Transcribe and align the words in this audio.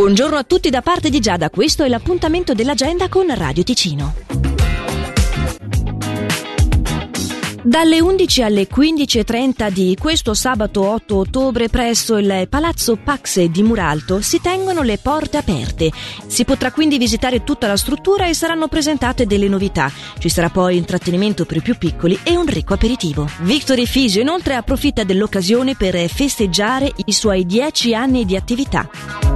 Buongiorno 0.00 0.36
a 0.38 0.44
tutti 0.44 0.70
da 0.70 0.80
parte 0.80 1.10
di 1.10 1.20
Giada, 1.20 1.50
questo 1.50 1.84
è 1.84 1.88
l'appuntamento 1.88 2.54
dell'agenda 2.54 3.10
con 3.10 3.26
Radio 3.34 3.62
Ticino. 3.62 4.14
Dalle 7.62 8.00
11 8.00 8.42
alle 8.42 8.66
15.30 8.66 9.70
di 9.70 9.94
questo 10.00 10.32
sabato 10.32 10.88
8 10.88 11.16
ottobre 11.16 11.68
presso 11.68 12.16
il 12.16 12.46
Palazzo 12.48 12.96
Paxe 12.96 13.50
di 13.50 13.62
Muralto 13.62 14.22
si 14.22 14.40
tengono 14.40 14.80
le 14.80 14.96
porte 14.96 15.36
aperte. 15.36 15.92
Si 16.26 16.46
potrà 16.46 16.72
quindi 16.72 16.96
visitare 16.96 17.44
tutta 17.44 17.66
la 17.66 17.76
struttura 17.76 18.26
e 18.26 18.32
saranno 18.32 18.68
presentate 18.68 19.26
delle 19.26 19.48
novità. 19.48 19.92
Ci 20.18 20.30
sarà 20.30 20.48
poi 20.48 20.78
intrattenimento 20.78 21.44
per 21.44 21.58
i 21.58 21.62
più 21.62 21.76
piccoli 21.76 22.18
e 22.22 22.38
un 22.38 22.46
ricco 22.46 22.72
aperitivo. 22.72 23.28
Victory 23.40 23.84
Fisio 23.84 24.22
inoltre 24.22 24.54
approfitta 24.54 25.04
dell'occasione 25.04 25.74
per 25.74 26.08
festeggiare 26.08 26.90
i 27.04 27.12
suoi 27.12 27.44
10 27.44 27.94
anni 27.94 28.24
di 28.24 28.34
attività. 28.34 29.29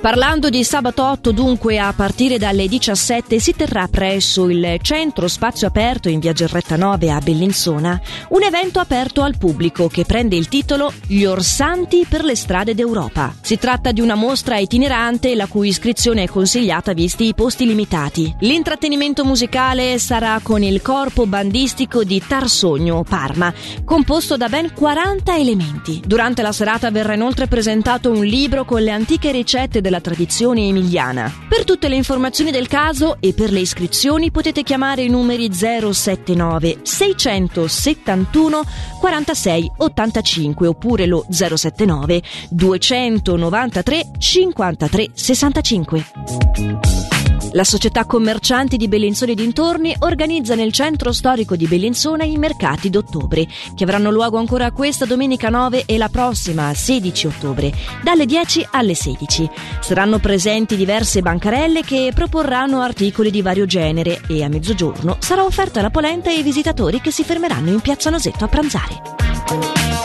Parlando 0.00 0.48
di 0.48 0.64
sabato 0.64 1.04
8, 1.04 1.30
dunque, 1.30 1.78
a 1.78 1.92
partire 1.92 2.38
dalle 2.38 2.66
17 2.66 3.38
si 3.38 3.54
terrà 3.54 3.86
presso 3.86 4.48
il 4.48 4.78
Centro 4.80 5.28
Spazio 5.28 5.66
Aperto 5.66 6.08
in 6.08 6.20
via 6.20 6.32
Gerretta 6.32 6.76
9 6.76 7.10
a 7.10 7.18
Bellinzona 7.18 8.00
un 8.30 8.42
evento 8.42 8.80
aperto 8.80 9.20
al 9.20 9.36
pubblico 9.36 9.88
che 9.88 10.06
prende 10.06 10.36
il 10.36 10.48
titolo 10.48 10.90
Gli 11.06 11.24
Orsanti 11.24 12.06
per 12.08 12.24
le 12.24 12.34
strade 12.34 12.74
d'Europa. 12.74 13.34
Si 13.42 13.58
tratta 13.58 13.92
di 13.92 14.00
una 14.00 14.14
mostra 14.14 14.56
itinerante 14.56 15.34
la 15.34 15.46
cui 15.46 15.68
iscrizione 15.68 16.22
è 16.22 16.28
consigliata 16.28 16.94
visti 16.94 17.26
i 17.26 17.34
posti 17.34 17.66
limitati. 17.66 18.34
L'intrattenimento 18.40 19.26
musicale 19.26 19.98
sarà 19.98 20.40
con 20.42 20.62
il 20.62 20.80
corpo 20.80 21.26
bandistico 21.26 22.04
di 22.04 22.22
Tarsogno, 22.26 23.04
Parma, 23.06 23.52
composto 23.84 24.38
da 24.38 24.48
ben 24.48 24.72
40 24.72 25.36
elementi. 25.36 26.00
Durante 26.06 26.40
la 26.40 26.52
serata 26.52 26.90
verrà 26.90 27.12
inoltre 27.12 27.48
presentato 27.48 28.10
un 28.10 28.24
libro 28.24 28.64
con 28.64 28.80
le 28.80 28.92
antiche 28.92 29.30
ricette 29.30 29.82
della 29.90 30.00
tradizione 30.00 30.68
emiliana. 30.68 31.30
Per 31.48 31.64
tutte 31.64 31.88
le 31.88 31.96
informazioni 31.96 32.52
del 32.52 32.68
caso 32.68 33.16
e 33.18 33.34
per 33.34 33.50
le 33.50 33.58
iscrizioni 33.58 34.30
potete 34.30 34.62
chiamare 34.62 35.02
i 35.02 35.08
numeri 35.08 35.52
079 35.52 36.78
671 36.82 38.62
46 39.00 39.72
85 39.78 40.66
oppure 40.68 41.06
lo 41.06 41.26
079 41.28 42.22
293 42.50 44.10
53 44.16 45.10
65. 45.12 47.09
La 47.52 47.64
società 47.64 48.04
commercianti 48.04 48.76
di 48.76 48.86
Bellinzone 48.86 49.32
e 49.32 49.34
dintorni 49.34 49.94
organizza 50.00 50.54
nel 50.54 50.72
centro 50.72 51.10
storico 51.10 51.56
di 51.56 51.66
Bellinzona 51.66 52.22
i 52.22 52.36
mercati 52.36 52.90
d'ottobre, 52.90 53.46
che 53.74 53.82
avranno 53.82 54.12
luogo 54.12 54.38
ancora 54.38 54.70
questa 54.70 55.04
domenica 55.04 55.48
9 55.48 55.84
e 55.86 55.98
la 55.98 56.08
prossima 56.08 56.72
16 56.72 57.26
ottobre, 57.26 57.72
dalle 58.04 58.24
10 58.24 58.68
alle 58.70 58.94
16. 58.94 59.50
Saranno 59.80 60.20
presenti 60.20 60.76
diverse 60.76 61.22
bancarelle 61.22 61.82
che 61.82 62.12
proporranno 62.14 62.82
articoli 62.82 63.32
di 63.32 63.42
vario 63.42 63.66
genere 63.66 64.20
e 64.28 64.44
a 64.44 64.48
mezzogiorno 64.48 65.16
sarà 65.18 65.42
offerta 65.44 65.80
la 65.80 65.90
polenta 65.90 66.30
ai 66.30 66.42
visitatori 66.42 67.00
che 67.00 67.10
si 67.10 67.24
fermeranno 67.24 67.70
in 67.70 67.80
Piazza 67.80 68.10
Nosetto 68.10 68.44
a 68.44 68.48
pranzare. 68.48 69.99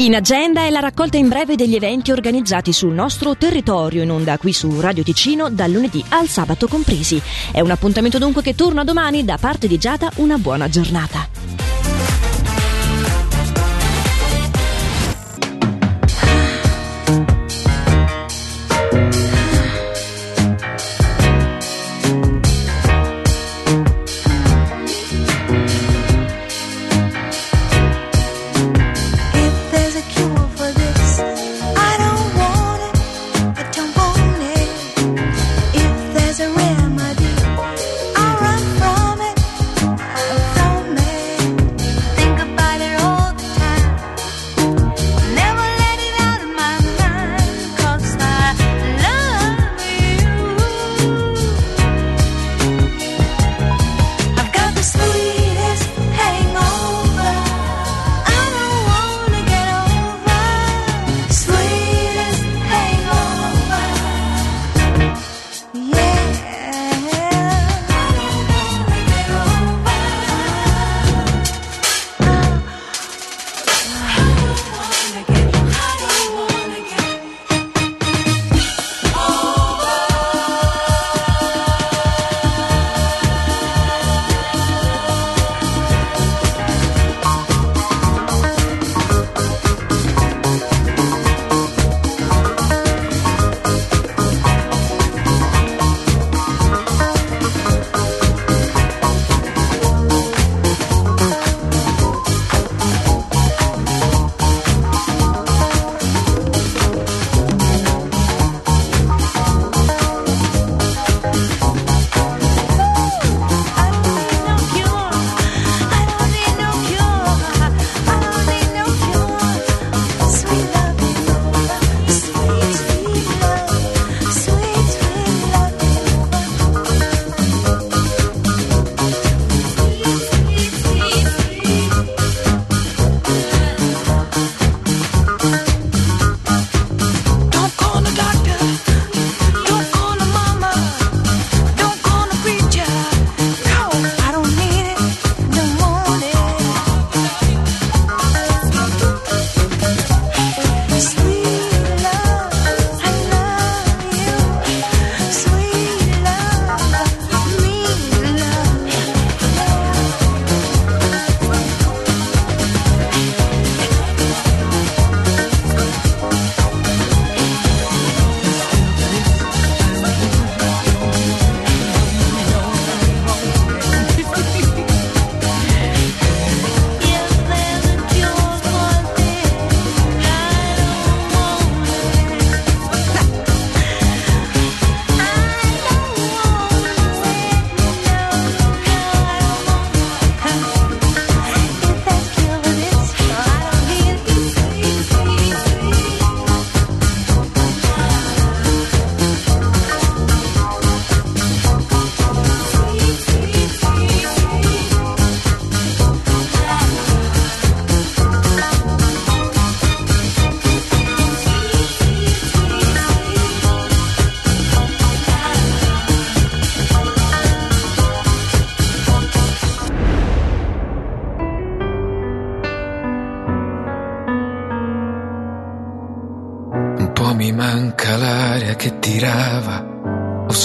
In 0.00 0.14
agenda 0.14 0.60
è 0.60 0.70
la 0.70 0.78
raccolta 0.78 1.16
in 1.16 1.26
breve 1.26 1.56
degli 1.56 1.74
eventi 1.74 2.12
organizzati 2.12 2.72
sul 2.72 2.92
nostro 2.92 3.36
territorio 3.36 4.04
in 4.04 4.12
onda 4.12 4.38
qui 4.38 4.52
su 4.52 4.80
Radio 4.80 5.02
Ticino 5.02 5.50
dal 5.50 5.72
lunedì 5.72 6.04
al 6.10 6.28
sabato 6.28 6.68
compresi. 6.68 7.20
È 7.50 7.60
un 7.60 7.72
appuntamento 7.72 8.18
dunque 8.18 8.42
che 8.42 8.54
torna 8.54 8.84
domani 8.84 9.24
da 9.24 9.38
parte 9.38 9.66
di 9.66 9.76
Giada 9.76 10.12
una 10.16 10.38
buona 10.38 10.68
giornata. 10.68 11.37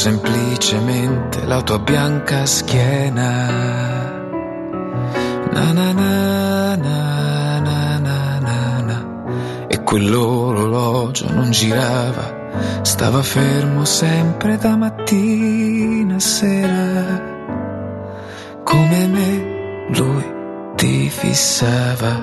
Semplicemente 0.03 1.45
la 1.45 1.61
tua 1.61 1.79
bianca 1.79 2.45
schiena. 2.45 3.31
Na 5.53 5.71
na 5.71 5.93
na 5.93 6.75
na 6.75 7.59
na 7.61 7.99
na 7.99 8.39
na 8.47 8.81
na. 8.81 8.97
E 9.69 9.81
quell'orologio 9.81 11.31
non 11.31 11.51
girava, 11.51 12.25
stava 12.81 13.23
fermo 13.23 13.85
sempre 13.85 14.57
da 14.57 14.75
mattina 14.75 16.15
a 16.15 16.19
sera. 16.19 17.21
Come 18.65 19.07
me 19.07 19.29
lui 19.97 20.25
ti 20.75 21.09
fissava. 21.09 22.13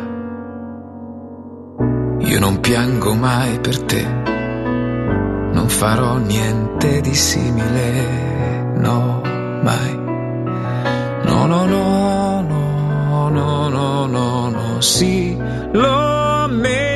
Io 2.19 2.39
non 2.41 2.61
piango 2.61 3.15
mai 3.15 3.59
per 3.59 3.79
te, 3.85 4.30
non 5.53 5.69
farò 5.69 6.17
niente 6.19 7.01
di 7.01 7.15
simile, 7.15 8.73
no, 8.77 9.21
mai. 9.63 9.99
No, 11.25 11.47
no, 11.47 11.67
no, 11.67 12.41
no, 12.43 13.29
no, 13.29 13.69
no, 13.69 14.07
no, 14.07 14.49
no, 14.49 14.81
sì, 14.81 15.37
lo 15.73 16.43
ammetto 16.45 16.90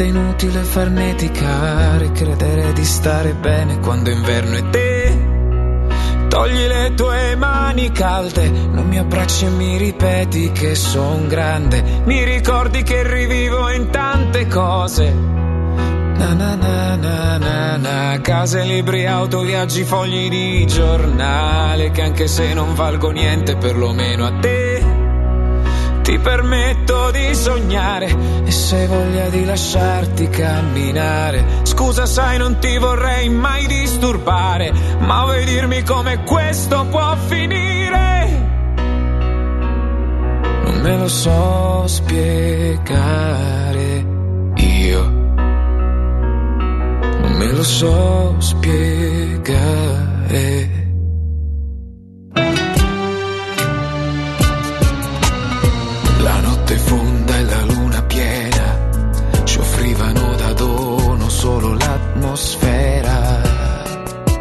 quanto 0.00 0.02
è 0.02 0.06
inutile 0.06 0.62
farneticare, 0.62 2.12
credere 2.12 2.72
di 2.72 2.84
stare 2.84 3.34
bene 3.34 3.80
quando 3.80 4.10
è 4.10 4.14
inverno 4.14 4.56
e 4.56 4.70
te. 4.70 5.28
Togli 6.28 6.66
le 6.66 6.92
tue 6.94 7.36
mani 7.36 7.90
calde, 7.92 8.48
non 8.48 8.86
mi 8.86 8.98
abbracci 8.98 9.46
e 9.46 9.50
mi 9.50 9.76
ripeti 9.76 10.52
che 10.52 10.74
son 10.74 11.28
grande. 11.28 12.02
Mi 12.04 12.24
ricordi 12.24 12.82
che 12.82 13.02
rivivo 13.02 13.68
in 13.70 13.90
tante 13.90 14.46
cose. 14.46 15.12
Na 15.12 16.34
na 16.34 16.54
na 16.54 16.96
na 16.96 17.38
na 17.38 17.76
na, 17.76 18.20
case, 18.22 18.62
libri, 18.62 19.06
auto, 19.06 19.40
viaggi, 19.40 19.84
fogli 19.84 20.28
di 20.28 20.66
giornale, 20.66 21.90
che 21.90 22.02
anche 22.02 22.26
se 22.26 22.54
non 22.54 22.74
valgo 22.74 23.10
niente, 23.10 23.56
perlomeno 23.56 24.26
a 24.26 24.32
te 24.38 24.69
ti 26.10 26.18
permetto 26.18 27.12
di 27.12 27.32
sognare 27.36 28.12
e 28.44 28.50
se 28.50 28.88
voglia 28.88 29.28
di 29.28 29.44
lasciarti 29.44 30.28
camminare. 30.28 31.44
Scusa, 31.62 32.04
sai, 32.04 32.36
non 32.36 32.58
ti 32.58 32.76
vorrei 32.78 33.28
mai 33.28 33.68
disturbare, 33.68 34.72
ma 34.98 35.22
vuoi 35.22 35.44
dirmi 35.44 35.84
come 35.84 36.24
questo 36.24 36.84
può 36.90 37.14
finire? 37.28 38.48
Non 40.64 40.80
me 40.82 40.96
lo 40.96 41.06
so 41.06 41.84
spiegare 41.86 43.24
io. 44.56 45.10
Non 47.20 47.32
me 47.38 47.52
lo 47.52 47.62
so 47.62 48.34
spiegare 48.38 49.69